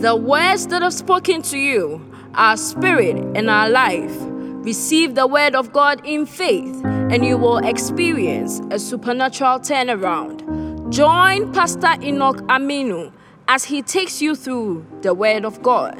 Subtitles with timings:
[0.00, 4.16] The words that I've spoken to you are spirit and are life.
[4.64, 10.88] Receive the word of God in faith, and you will experience a supernatural turnaround.
[10.88, 13.12] Join Pastor Enoch Aminu
[13.46, 15.98] as he takes you through the word of God.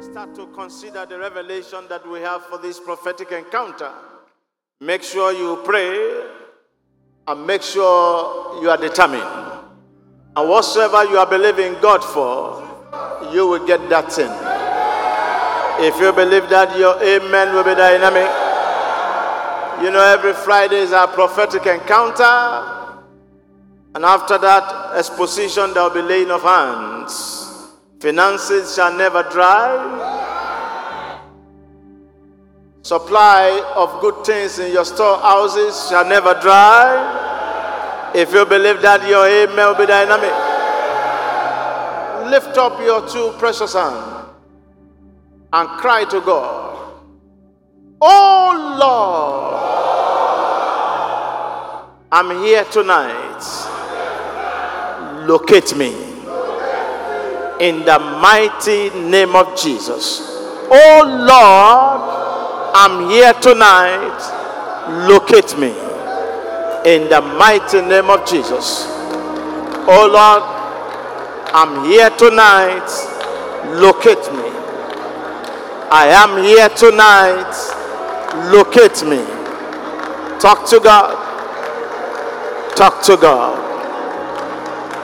[0.00, 3.92] Start to consider the revelation that we have for this prophetic encounter.
[4.80, 6.24] Make sure you pray
[7.28, 9.49] and make sure you are determined.
[10.36, 12.62] And whatsoever you are believing God for,
[13.32, 14.30] you will get that thing.
[15.84, 18.28] If you believe that, your amen will be dynamic.
[19.82, 22.92] You know, every Friday is our prophetic encounter.
[23.94, 27.72] And after that exposition, there will be laying of hands.
[27.98, 30.06] Finances shall never dry.
[32.82, 37.29] Supply of good things in your storehouses shall never dry.
[38.14, 40.32] If you believe that, your amen will be dynamic.
[42.30, 44.26] Lift up your two precious hands
[45.52, 46.92] and cry to God.
[48.00, 49.54] Oh Lord,
[52.12, 53.42] I'm here tonight.
[55.26, 55.92] Locate me
[57.60, 60.20] in the mighty name of Jesus.
[60.72, 62.00] Oh Lord,
[62.74, 64.18] I'm here tonight.
[65.08, 65.89] Locate me
[66.84, 68.86] in the mighty name of Jesus.
[69.86, 70.42] Oh Lord,
[71.52, 72.88] I'm here tonight.
[73.80, 74.48] Locate me.
[75.92, 77.52] I am here tonight.
[78.50, 79.20] Locate me.
[80.40, 81.16] Talk to God.
[82.76, 83.56] Talk to God.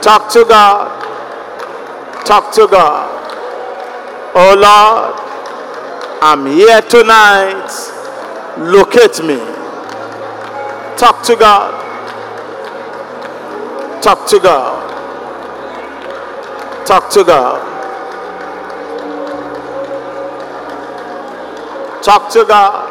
[0.01, 2.25] Talk to God.
[2.25, 3.07] Talk to God.
[4.33, 5.15] Oh Lord,
[6.23, 7.69] I'm here tonight.
[8.57, 9.56] Locate me
[10.97, 11.73] Talk to God.
[14.01, 14.87] Talk to God.
[16.87, 17.61] Talk to God.
[22.01, 22.87] Talk to God.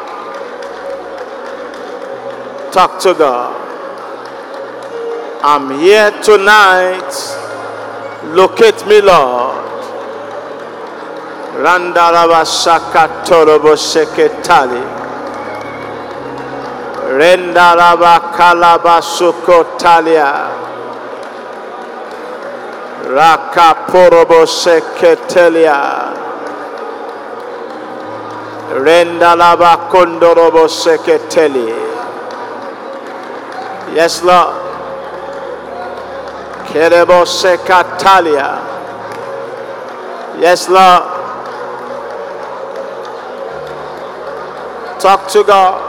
[2.71, 3.53] Talk to God.
[5.43, 7.11] I'm here tonight.
[8.35, 9.65] Locate me, Lord.
[11.55, 14.96] Randalava Shaka Torobo Sheketali.
[17.17, 20.31] Rendaraba kalaba sukotalia.
[23.09, 26.13] Raka porobo seketelia.
[28.69, 31.73] Renda Rendalaba kondorobo seketeli.
[33.95, 34.53] Yes, Lord.
[36.67, 38.59] Kerebo sekatalia.
[40.39, 41.03] Yes, Lord.
[44.99, 45.86] Talk to God.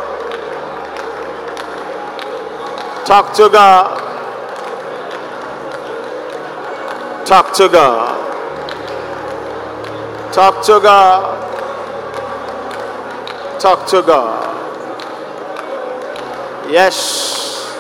[3.09, 3.89] Talk to God.
[7.25, 8.19] Talk to God.
[10.31, 11.41] Talk to God.
[13.59, 14.45] Talk to God.
[16.71, 17.73] Yes.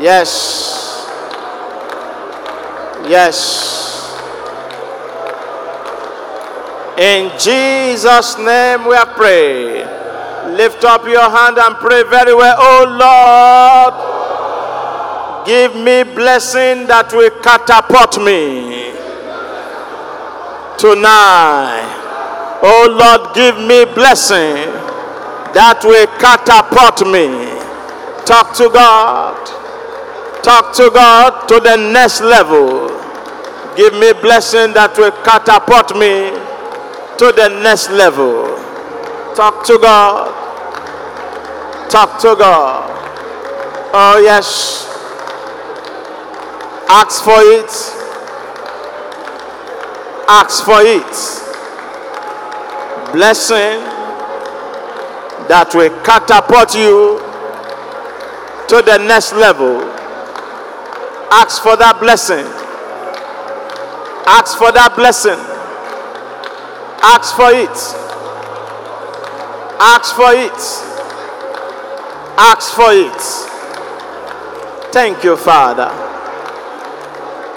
[0.00, 1.06] Yes.
[3.08, 4.18] Yes.
[6.98, 9.95] In Jesus' name we are praying.
[10.56, 12.56] Lift up your hand and pray very well.
[12.58, 13.94] Oh Lord,
[15.46, 18.94] give me blessing that will catapult me
[20.78, 21.84] tonight.
[22.62, 24.72] Oh Lord, give me blessing
[25.52, 27.52] that will catapult me.
[28.24, 29.36] Talk to God.
[30.42, 32.88] Talk to God to the next level.
[33.76, 36.32] Give me blessing that will catapult me
[37.18, 38.56] to the next level.
[39.34, 40.45] Talk to God.
[41.88, 42.90] Talk to God.
[43.94, 44.86] Oh, yes.
[46.88, 47.70] Ask for it.
[50.28, 51.12] Ask for it.
[53.12, 53.80] Blessing
[55.48, 57.18] that will catapult you
[58.68, 59.80] to the next level.
[61.30, 62.44] Ask for that blessing.
[64.26, 65.38] Ask for that blessing.
[67.02, 67.76] Ask for it.
[69.78, 70.85] Ask for it.
[72.38, 73.20] Ask for it.
[74.92, 75.88] Thank you, Father.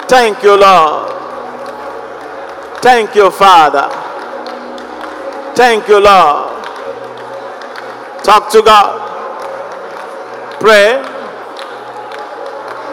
[0.08, 1.12] Thank you, Lord.
[2.82, 3.88] Thank you, Father.
[5.54, 6.64] Thank you, Lord.
[8.24, 9.00] Talk to God.
[10.60, 11.02] Pray.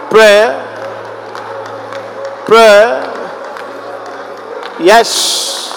[0.10, 0.64] Pray.
[2.46, 3.04] Pray.
[4.80, 5.74] Yes.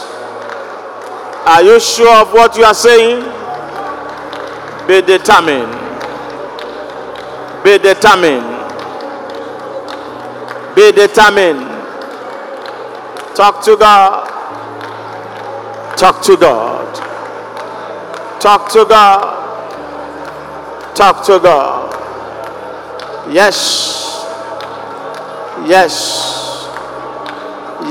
[1.47, 3.23] Are you sure of what you are saying?
[4.87, 5.80] Be determined.
[7.65, 8.47] Be determined.
[10.75, 11.61] Be determined.
[13.37, 14.27] Talk to God.
[15.97, 16.95] Talk to God.
[18.41, 19.41] Talk to God.
[20.95, 21.91] Talk to God.
[23.31, 24.25] Yes.
[25.67, 26.67] Yes.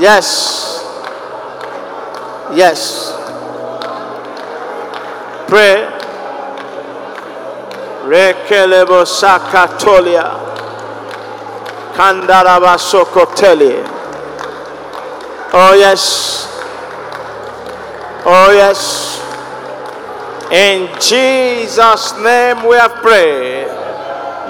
[0.00, 0.84] Yes.
[2.52, 3.12] Yes.
[5.48, 5.99] Pray.
[8.08, 10.30] Rekelebo sakatolia.
[11.96, 13.84] Kandaraba sokoteli.
[15.52, 16.46] Oh yes.
[18.24, 19.20] Oh yes.
[20.50, 23.68] In Jesus' name we have prayed.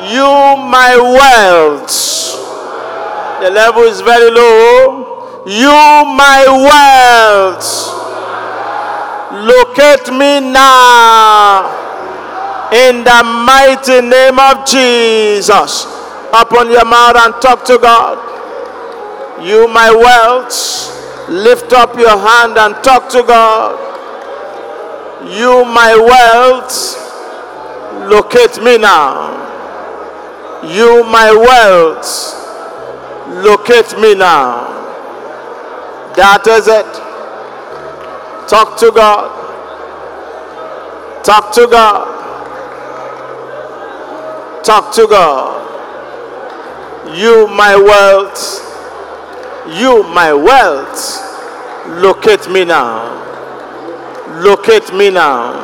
[0.08, 1.92] You, my wealth.
[3.42, 5.44] The level is very low.
[5.46, 5.68] You,
[6.16, 7.68] my wealth.
[9.44, 11.68] Locate me now.
[12.72, 15.86] In the mighty name of Jesus.
[16.32, 18.18] Open your mouth and talk to God.
[19.44, 20.98] You, my wealth.
[21.30, 23.78] Lift up your hand and talk to God.
[25.28, 26.96] You, my wealth,
[28.10, 29.38] locate me now.
[30.64, 32.34] You, my wealth,
[33.44, 34.66] locate me now.
[36.16, 36.90] That is it.
[38.48, 39.30] Talk to God.
[41.22, 42.19] Talk to God.
[44.70, 45.66] Talk to God.
[47.18, 48.38] You, my wealth,
[49.76, 51.18] you, my wealth,
[52.00, 53.02] locate me now.
[54.44, 55.58] Locate me now.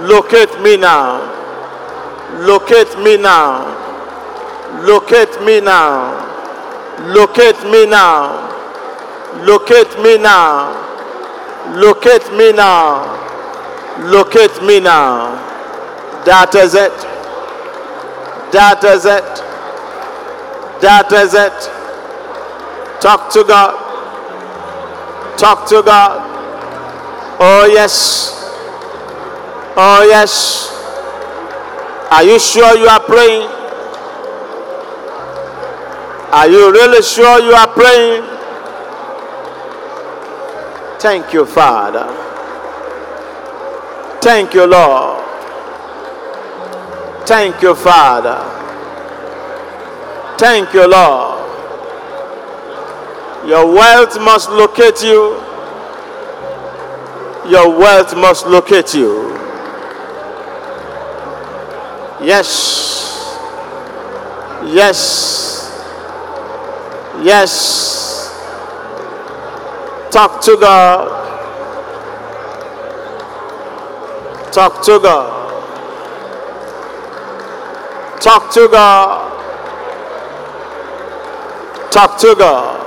[0.00, 1.20] Locate me now.
[2.46, 4.00] Locate me now.
[4.86, 6.24] Locate me now.
[7.14, 8.64] Locate me now.
[9.44, 11.76] Locate me now.
[11.76, 14.06] Locate me now.
[14.10, 15.36] Locate me now.
[16.24, 17.13] That is it.
[18.54, 19.34] That is it.
[20.80, 21.58] That is it.
[23.02, 23.74] Talk to God.
[25.36, 26.22] Talk to God.
[27.40, 28.30] Oh, yes.
[29.76, 30.70] Oh, yes.
[32.12, 33.48] Are you sure you are praying?
[36.30, 38.22] Are you really sure you are praying?
[41.00, 42.06] Thank you, Father.
[44.22, 45.23] Thank you, Lord.
[47.26, 48.38] Thank you, Father.
[50.38, 51.40] Thank you, Lord.
[53.48, 55.44] Your wealth must locate you
[57.48, 59.28] your wealth must locate you.
[62.22, 63.36] Yes.
[64.64, 65.70] Yes.
[67.22, 68.30] Yes.
[70.10, 71.22] Talk to God.
[74.52, 75.43] Talk to God.
[78.24, 79.32] Talk to God.
[81.92, 82.80] Talk to God.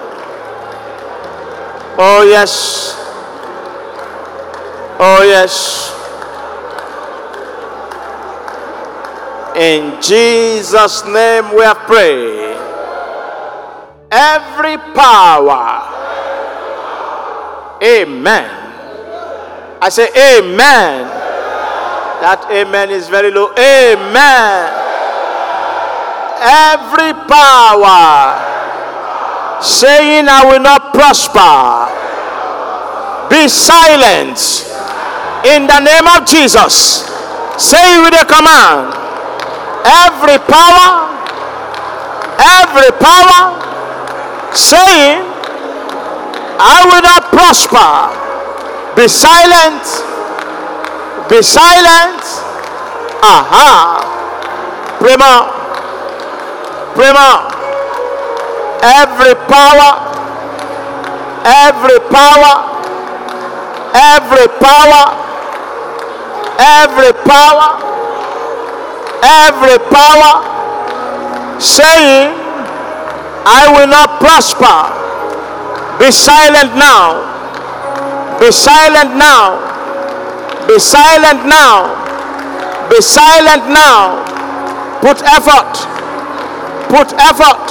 [2.00, 2.95] Oh, yes.
[5.00, 5.94] Oh, yes.
[9.56, 12.57] In Jesus' name we have prayed.
[14.10, 15.86] Every power.
[17.83, 18.50] Amen.
[19.83, 20.10] I say,
[20.40, 21.06] Amen.
[22.22, 23.54] That amen is very low.
[23.54, 24.77] Amen.
[26.39, 28.38] Every power
[29.62, 31.90] saying, I will not prosper,
[33.30, 34.38] be silent
[35.45, 37.09] in the name of Jesus.
[37.57, 38.94] Say with a command.
[39.81, 41.09] Every power,
[42.38, 43.57] every power
[44.54, 45.26] saying,
[46.59, 48.14] I will not prosper.
[48.95, 49.85] Be silent.
[51.30, 52.21] Be silent.
[53.21, 54.06] Aha.
[55.00, 55.56] Prima.
[56.97, 57.54] Prima.
[58.81, 59.89] Every power,
[61.45, 62.54] every power,
[63.94, 65.27] every power
[66.57, 67.77] every power,
[69.21, 70.31] every power
[71.61, 72.33] saying,
[73.45, 74.94] I will not prosper.
[76.04, 77.25] Be silent now.
[78.39, 79.61] Be silent now.
[80.68, 82.89] Be silent now.
[82.89, 84.21] Be silent now.
[85.01, 85.96] Put effort.
[86.90, 87.68] Put effort.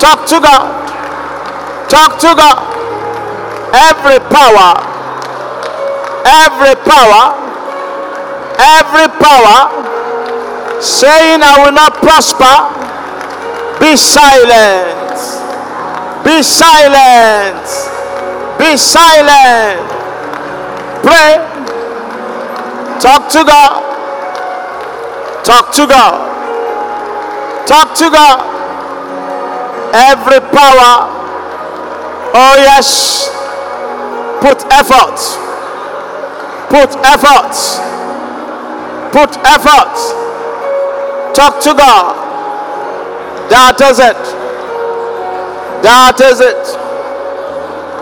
[0.00, 0.68] Talk to God.
[1.88, 2.60] Talk to God.
[3.74, 4.78] Every power.
[6.26, 7.44] Every power
[8.58, 9.70] every power
[10.80, 12.70] saying I will not prosper,
[13.80, 15.00] be silent.
[16.24, 17.66] Be silent.
[18.58, 19.84] Be silent.
[21.02, 21.36] Pray.
[23.00, 23.82] Talk to God.
[25.44, 26.33] Talk to God.
[27.66, 28.54] Talk to God.
[29.94, 31.06] Every power,
[32.34, 33.28] oh yes,
[34.42, 35.16] put effort,
[36.68, 37.54] put effort,
[39.12, 39.94] put effort.
[41.32, 42.16] Talk to God.
[43.50, 44.18] That is it.
[45.82, 46.64] That is it.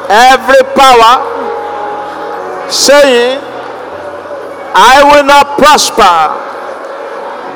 [0.08, 1.20] Every power
[2.70, 3.38] saying,
[4.74, 6.40] I will not prosper.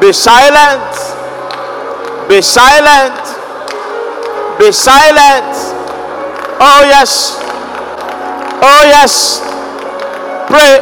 [0.01, 1.15] Be silent.
[2.28, 3.23] Be silent.
[4.59, 5.52] Be silent.
[6.59, 7.37] Oh, yes.
[8.62, 9.40] Oh, yes.
[10.49, 10.80] Pray.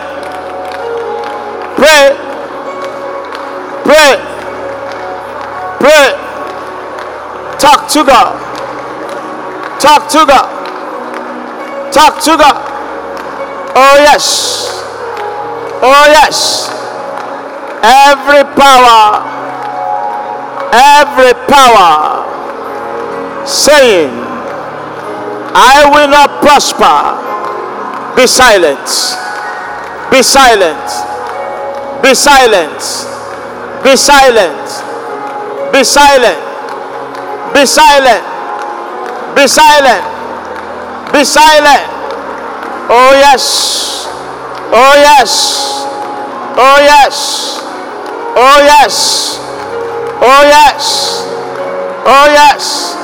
[1.77, 2.17] Pray.
[3.85, 4.17] Pray.
[5.81, 6.07] Pray.
[7.59, 8.41] Talk to God.
[9.81, 11.93] Talk to God.
[11.93, 12.57] Talk to God.
[13.77, 14.71] Oh, yes.
[15.83, 16.71] Oh, yes.
[17.85, 19.21] Every power,
[20.75, 22.27] every power
[23.47, 24.11] saying,
[25.55, 27.15] I will not prosper,
[28.19, 28.83] be silent.
[30.11, 30.91] Be silent.
[32.03, 32.83] Be silent.
[33.85, 34.67] Be silent.
[35.73, 36.41] Be silent.
[37.55, 38.25] Be silent.
[39.37, 40.05] Be silent.
[41.13, 41.87] Be silent.
[42.91, 44.07] Oh, yes.
[44.73, 45.31] Oh, yes.
[46.57, 47.61] Oh, yes.
[48.37, 49.44] Oh, yes.
[50.23, 51.25] Oh, yes.
[52.07, 52.95] Oh, yes.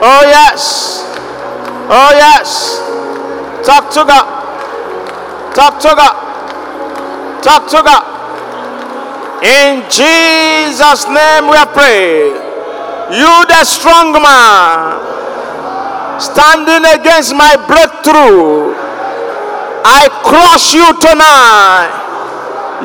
[0.00, 1.02] Oh, yes.
[1.90, 2.80] Oh, yes.
[3.66, 4.26] Talk to God.
[5.54, 6.16] Talk to God.
[7.42, 8.04] Talk to God.
[9.44, 12.32] In Jesus' name we pray.
[13.12, 15.00] You, the strong man,
[16.18, 18.72] standing against my breakthrough.
[19.84, 21.92] I crush you tonight.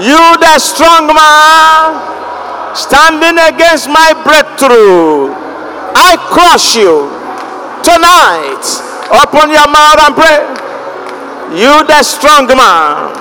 [0.04, 2.09] You, the strong man,
[2.80, 5.36] standing against my breakthrough.
[5.92, 7.12] I crush you
[7.84, 8.64] tonight.
[9.12, 10.40] Open your mouth and pray.
[11.60, 13.12] You, the strong man.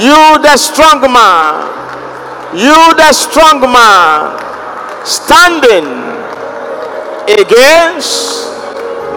[0.00, 1.78] You, the strong man.
[2.56, 4.34] You, the strong man,
[5.04, 5.84] standing
[7.28, 8.48] against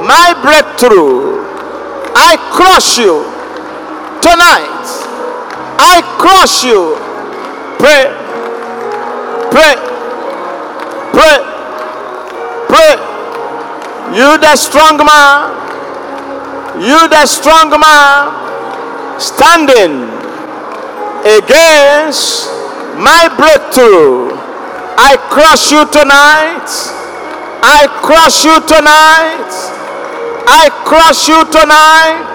[0.04, 1.40] my breakthrough.
[2.14, 3.24] I crush you
[4.20, 4.84] tonight.
[5.80, 6.98] I crush you.
[7.80, 8.21] Pray.
[9.52, 9.76] Pray.
[11.12, 11.40] Pray.
[12.72, 12.96] Pray.
[14.16, 15.52] You the strong man.
[16.80, 20.08] You the strong man standing
[21.28, 22.48] against
[22.96, 24.32] my breakthrough.
[24.98, 26.72] I crush you tonight.
[27.62, 29.52] I crush you tonight.
[30.48, 32.32] I crush you tonight.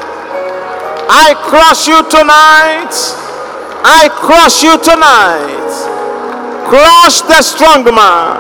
[1.08, 2.94] I crush you tonight.
[3.84, 5.95] I crush you tonight.
[6.68, 8.36] Crush the strong man.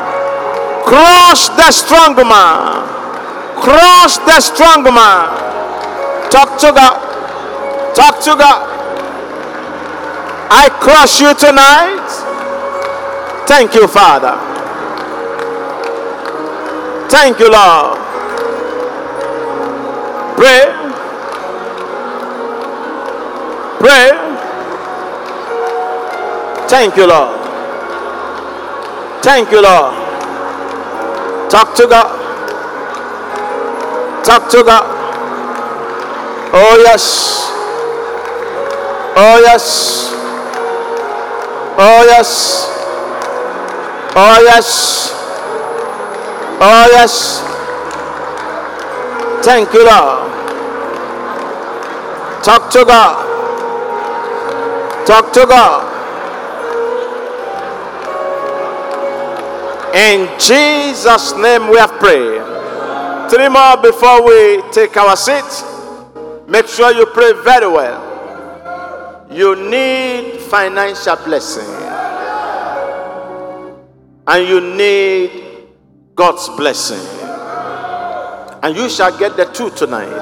[0.84, 2.82] Crush the strong man.
[3.62, 5.46] Crush the strong man.
[6.30, 7.94] Talk to God.
[7.94, 8.66] Talk to God.
[10.50, 12.06] I crush you tonight.
[13.46, 14.34] Thank you, Father.
[17.08, 17.98] Thank you, Lord.
[20.36, 20.66] Pray.
[23.78, 24.10] Pray.
[26.68, 27.45] Thank you, Lord.
[29.26, 29.92] Thank you, Lord.
[31.50, 32.14] Talk to God.
[34.24, 34.86] Talk to God.
[36.54, 37.50] Oh, yes.
[39.16, 40.12] Oh, yes.
[41.76, 42.70] Oh, yes.
[44.14, 45.10] Oh, yes.
[46.60, 47.42] Oh, yes.
[49.44, 50.30] Thank you, Lord.
[52.44, 53.26] Talk to God.
[55.04, 55.95] Talk to God.
[59.96, 62.42] In Jesus' name we have prayed.
[63.30, 65.64] Three more before we take our seats.
[66.46, 69.26] Make sure you pray very well.
[69.30, 71.64] You need financial blessing.
[74.26, 75.70] And you need
[76.14, 77.00] God's blessing.
[78.62, 80.12] And you shall get the two tonight.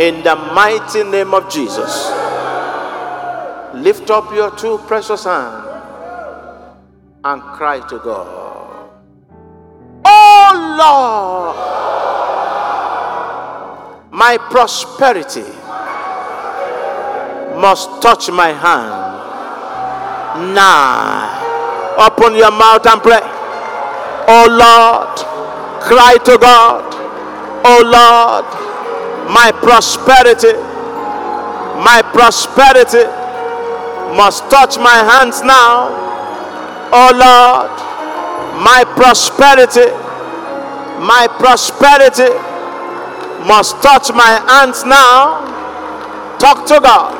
[0.00, 2.10] In the mighty name of Jesus.
[3.74, 5.73] Lift up your two precious hands
[7.24, 8.90] and cry to God.
[10.04, 11.56] Oh Lord,
[14.12, 15.48] my prosperity
[17.58, 19.14] must touch my hand.
[20.54, 23.20] Now, open your mouth and pray.
[24.28, 25.16] Oh Lord,
[25.82, 26.84] cry to God.
[27.64, 28.44] Oh Lord,
[29.32, 30.52] my prosperity,
[31.82, 33.06] my prosperity
[34.14, 36.03] must touch my hands now.
[36.96, 37.70] Oh Lord,
[38.62, 39.90] my prosperity
[41.04, 42.32] My prosperity
[43.46, 45.42] must touch my hands now.
[46.38, 47.12] Talk to God.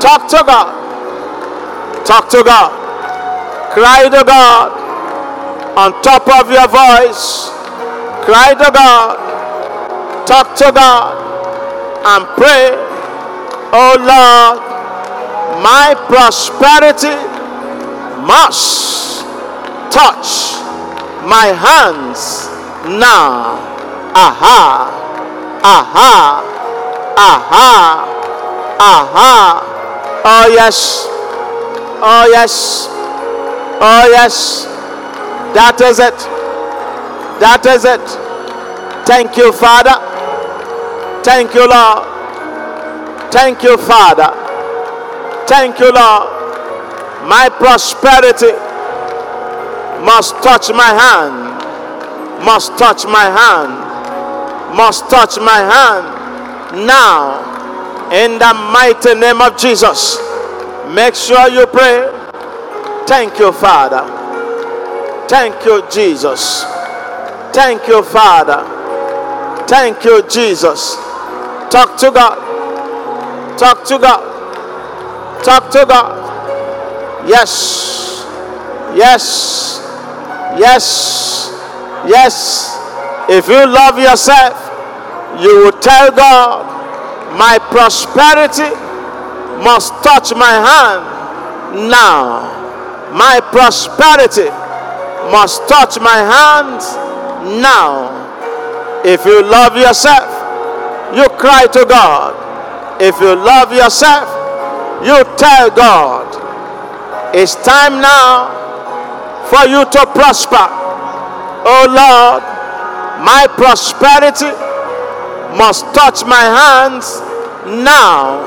[0.00, 0.72] Talk to God.
[2.04, 2.72] Talk to God.
[3.72, 4.72] Cry to God
[5.78, 7.50] on top of your voice.
[8.24, 9.14] Cry to God.
[10.26, 11.14] Talk to God
[12.06, 12.72] and pray.
[13.70, 14.58] Oh Lord,
[15.62, 17.14] my prosperity
[18.26, 19.22] must
[19.90, 20.58] touch
[21.24, 22.48] my hands
[22.98, 23.56] now.
[24.14, 24.90] Aha,
[25.62, 26.42] aha,
[27.16, 28.06] aha,
[28.80, 29.72] aha.
[30.24, 31.06] Oh, yes,
[32.02, 32.86] oh, yes,
[33.80, 34.64] oh, yes.
[35.54, 36.18] That is it,
[37.40, 38.06] that is it.
[39.06, 39.96] Thank you, Father.
[41.22, 42.04] Thank you, Lord.
[43.32, 44.32] Thank you, Father.
[45.46, 46.35] Thank you, Lord.
[47.26, 48.52] My prosperity
[50.04, 57.42] must touch my hand, must touch my hand, must touch my hand now.
[58.12, 60.18] In the mighty name of Jesus,
[60.94, 62.08] make sure you pray.
[63.08, 64.04] Thank you, Father.
[65.28, 66.62] Thank you, Jesus.
[67.52, 68.62] Thank you, Father.
[69.66, 70.94] Thank you, Jesus.
[71.70, 73.58] Talk to God.
[73.58, 75.42] Talk to God.
[75.42, 76.25] Talk to God.
[77.28, 78.24] Yes.
[78.94, 79.80] Yes.
[80.58, 81.50] Yes.
[82.06, 82.76] Yes.
[83.28, 84.54] If you love yourself,
[85.42, 86.64] you will tell God,
[87.36, 88.70] my prosperity
[89.62, 92.54] must touch my hand now.
[93.12, 94.48] My prosperity
[95.32, 96.94] must touch my hands
[97.60, 98.14] now.
[99.04, 100.30] If you love yourself,
[101.16, 102.34] you cry to God.
[103.02, 104.28] If you love yourself,
[105.04, 106.45] you tell God,
[107.36, 108.48] it's time now
[109.50, 110.66] for you to prosper.
[111.68, 112.42] Oh Lord,
[113.24, 114.56] my prosperity
[115.58, 117.20] must touch my hands
[117.84, 118.40] now.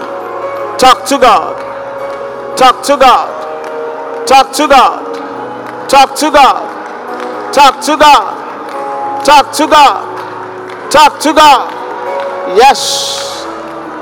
[0.77, 2.57] Talk to God.
[2.57, 4.27] Talk to God.
[4.27, 5.89] Talk to God.
[5.89, 7.53] Talk to God.
[7.53, 9.23] Talk to God.
[9.23, 10.91] Talk to God.
[10.91, 12.57] Talk to God.
[12.57, 13.45] Yes.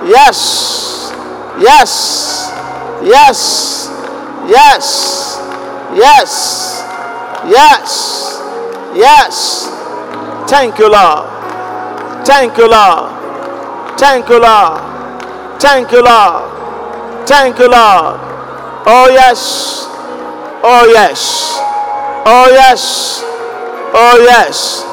[0.05, 1.11] Yes.
[1.59, 2.51] Yes.
[3.03, 3.96] Yes.
[4.47, 5.37] Yes.
[5.93, 6.81] Yes.
[7.45, 8.41] Yes.
[8.95, 9.67] Yes.
[10.49, 11.27] Thank you, Lord.
[12.25, 13.11] Thank you, Lord.
[13.99, 14.81] Thank you, Lord.
[15.61, 17.27] Thank you, Lord.
[17.27, 18.19] Thank you, Lord.
[18.87, 19.85] Oh, yes.
[20.63, 21.57] Oh, yes.
[22.25, 23.21] Oh, yes.
[23.93, 24.87] Oh, yes.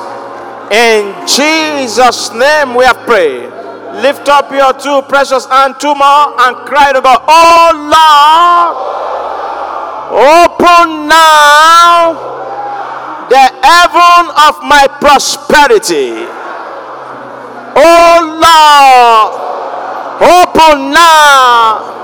[0.71, 3.51] In Jesus' name we have prayed.
[4.03, 7.23] Lift up your two precious and two more and cry God.
[7.29, 9.14] Oh Lord,
[10.11, 12.15] open now
[13.29, 16.27] the heaven of my prosperity.
[17.77, 19.33] Oh Lord,
[20.21, 21.95] open now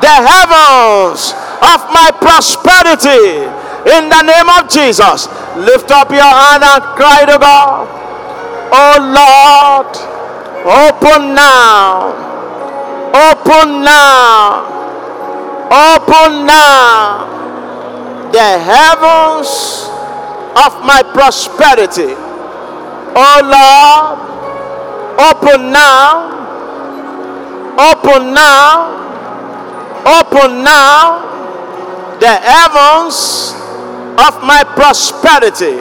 [0.00, 3.48] the heavens of my prosperity
[3.96, 5.26] in the name of Jesus.
[5.56, 7.88] Lift up your hand and cry to God.
[8.70, 9.90] Oh Lord,
[10.62, 12.12] open now,
[13.10, 14.77] open now,
[15.70, 17.28] open now
[18.32, 19.88] the heavens
[20.56, 22.14] of my prosperity.
[23.16, 24.18] Oh Lord,
[25.28, 26.28] open now,
[27.78, 28.96] open now,
[30.04, 31.28] open now
[32.20, 33.52] the heavens
[34.18, 35.78] of my prosperity.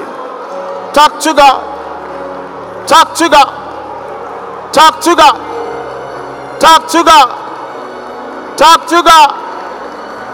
[0.94, 2.88] Talk to God.
[2.88, 4.74] Talk to God.
[4.74, 6.60] Talk to God.
[6.60, 8.58] Talk to God.
[8.58, 9.47] Talk to God.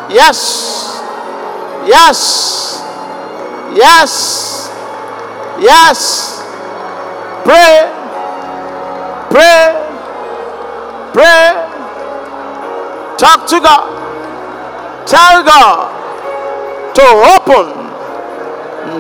[0.10, 1.02] Yes.
[1.88, 2.82] Yes.
[3.76, 4.70] Yes.
[5.60, 6.42] Yes.
[7.44, 7.92] Pray.
[9.30, 9.64] Pray.
[11.14, 11.64] Pray.
[13.18, 15.08] Talk to God.
[15.08, 15.94] Tell God
[16.96, 17.04] to
[17.36, 17.84] open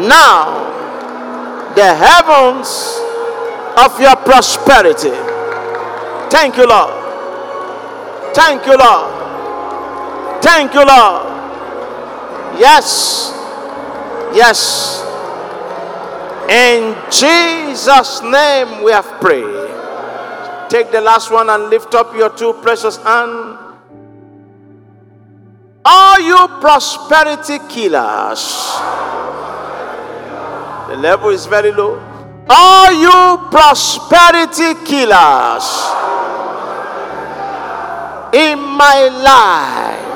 [0.07, 0.63] now
[1.75, 2.99] the heavens
[3.77, 5.11] of your prosperity.
[6.29, 6.93] Thank you, Lord.
[8.33, 9.22] Thank you, Lord.
[10.43, 11.23] Thank you, Lord.
[12.59, 13.31] Yes.
[14.35, 14.99] Yes.
[16.49, 19.71] In Jesus' name we have prayed.
[20.69, 23.57] Take the last one and lift up your two precious hands.
[25.85, 28.43] Are you prosperity killers?
[30.89, 31.99] The level is very low.
[32.49, 35.63] Are you prosperity killers?
[38.33, 40.12] In my life.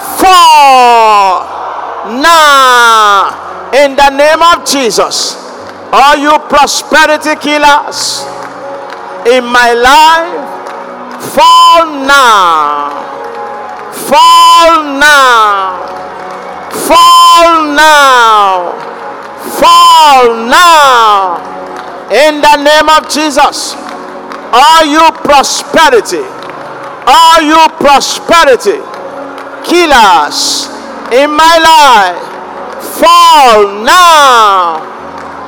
[0.00, 1.44] For
[2.16, 5.36] now, in the name of Jesus,
[5.92, 8.22] All you prosperity killers
[9.26, 10.38] in my life,
[11.34, 12.94] fall now.
[13.92, 15.82] Fall now.
[16.70, 18.72] Fall now.
[19.58, 21.42] Fall now.
[22.10, 23.74] In the name of Jesus.
[24.52, 26.22] All you prosperity.
[27.06, 28.78] All you prosperity
[29.64, 30.66] killers
[31.12, 32.30] in my life.
[33.00, 34.80] Fall now.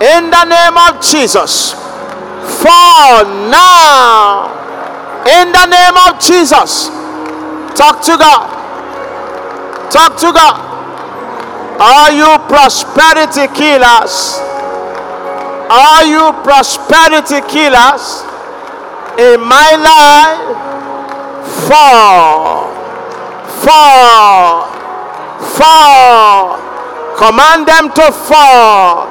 [0.01, 1.73] In the name of Jesus.
[2.63, 4.51] Fall now.
[5.27, 6.89] In the name of Jesus.
[7.77, 8.51] Talk to God.
[9.91, 10.73] Talk to God.
[11.81, 14.39] Are you prosperity killers?
[15.71, 18.23] Are you prosperity killers
[19.19, 20.57] in my life?
[21.69, 22.82] Fall.
[23.63, 24.67] Fall.
[25.57, 26.59] Fall.
[27.17, 29.07] Command them to fall.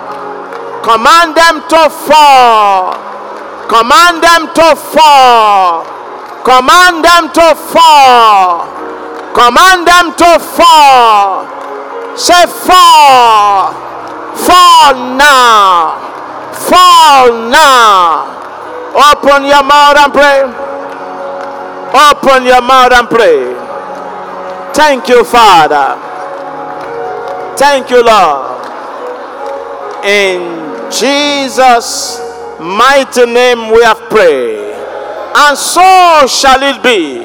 [0.83, 2.97] Command them to fall.
[3.69, 5.85] Command them to fall.
[6.43, 8.67] Command them to fall.
[9.33, 11.47] Command them to fall.
[12.17, 13.71] Say fall.
[14.35, 15.95] Fall now.
[16.51, 18.27] Fall now.
[18.91, 20.43] Open your mouth and pray.
[21.95, 23.70] Open your mouth and pray.
[24.73, 25.99] Thank you, Father.
[27.57, 28.65] Thank you, Lord.
[30.05, 32.19] In Jesus'
[32.59, 34.73] mighty name we have prayed.
[35.35, 37.19] And so shall it be.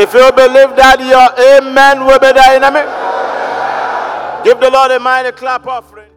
[0.00, 2.84] If you believe that, your amen will be dynamic.
[4.44, 6.10] Give the Lord a mighty clap offering.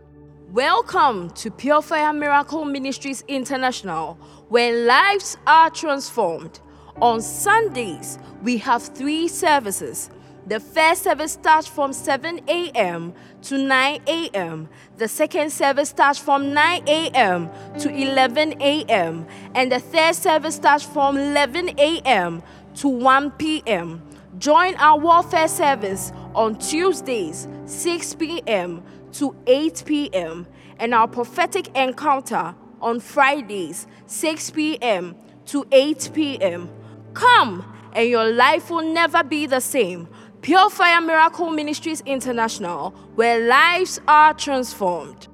[0.49, 4.15] Welcome to Pure Fire Miracle Ministries International,
[4.49, 6.59] where lives are transformed.
[7.01, 10.11] On Sundays, we have three services.
[10.45, 13.13] The first service starts from 7 a.m.
[13.43, 14.69] to 9 a.m.
[14.97, 17.49] The second service starts from 9 a.m.
[17.79, 19.25] to 11 a.m.
[19.55, 22.43] And the third service starts from 11 a.m.
[22.75, 24.03] to 1 p.m.
[24.37, 28.83] Join our warfare service on Tuesdays, 6 p.m.
[29.13, 30.45] to 8 p.m.
[30.77, 35.15] and our prophetic encounter on Fridays, 6 p.m.
[35.45, 36.69] to 8 p.m.
[37.13, 40.07] Come and your life will never be the same.
[40.41, 45.27] Pure Fire Miracle Ministries International, where lives are transformed.